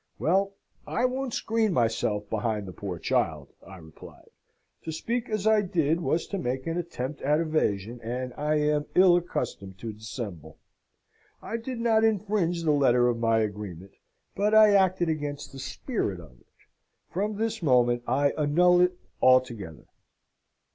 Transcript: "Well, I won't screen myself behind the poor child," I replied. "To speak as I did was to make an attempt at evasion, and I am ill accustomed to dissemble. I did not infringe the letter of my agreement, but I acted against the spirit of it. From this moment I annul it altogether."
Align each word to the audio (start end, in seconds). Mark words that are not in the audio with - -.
"Well, 0.17 0.55
I 0.87 1.05
won't 1.05 1.31
screen 1.31 1.73
myself 1.73 2.27
behind 2.27 2.65
the 2.67 2.73
poor 2.73 2.97
child," 2.97 3.53
I 3.63 3.77
replied. 3.77 4.31
"To 4.81 4.91
speak 4.91 5.29
as 5.29 5.45
I 5.45 5.61
did 5.61 6.01
was 6.01 6.25
to 6.29 6.39
make 6.39 6.65
an 6.65 6.75
attempt 6.75 7.21
at 7.21 7.39
evasion, 7.39 8.01
and 8.01 8.33
I 8.35 8.55
am 8.55 8.87
ill 8.95 9.15
accustomed 9.15 9.77
to 9.77 9.93
dissemble. 9.93 10.57
I 11.39 11.57
did 11.57 11.79
not 11.79 12.03
infringe 12.03 12.63
the 12.63 12.71
letter 12.71 13.09
of 13.09 13.19
my 13.19 13.41
agreement, 13.41 13.91
but 14.35 14.55
I 14.55 14.73
acted 14.73 15.07
against 15.07 15.51
the 15.51 15.59
spirit 15.59 16.19
of 16.19 16.39
it. 16.39 16.47
From 17.11 17.35
this 17.35 17.61
moment 17.61 18.01
I 18.07 18.31
annul 18.31 18.81
it 18.81 18.97
altogether." 19.21 19.85